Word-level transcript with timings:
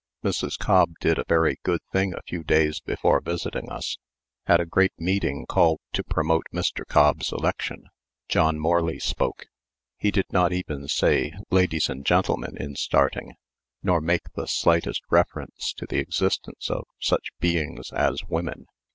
Mrs. 0.23 0.57
Cobb 0.57 0.93
did 0.99 1.19
a 1.19 1.25
very 1.25 1.59
good 1.61 1.81
thing 1.93 2.15
a 2.15 2.23
few 2.23 2.43
days 2.43 2.79
before 2.79 3.21
visiting 3.21 3.69
us. 3.71 3.99
At 4.47 4.59
a 4.59 4.65
great 4.65 4.93
meeting 4.97 5.45
called 5.47 5.79
to 5.93 6.03
promote 6.03 6.47
Mr. 6.51 6.83
Cobb's 6.87 7.31
election, 7.31 7.85
John 8.27 8.57
Morley 8.57 8.97
spoke. 8.97 9.45
He 9.99 10.09
did 10.09 10.25
not 10.31 10.51
even 10.53 10.87
say 10.87 11.33
"Ladies 11.51 11.87
and 11.87 12.03
gentlemen" 12.03 12.57
in 12.57 12.75
starting, 12.77 13.33
nor 13.83 14.01
make 14.01 14.23
the 14.33 14.47
slightest 14.47 15.03
reference 15.11 15.71
to 15.73 15.85
the 15.85 15.99
existence 15.99 16.71
of 16.71 16.85
such 16.99 17.29
beings 17.39 17.91
as 17.91 18.23
women. 18.27 18.65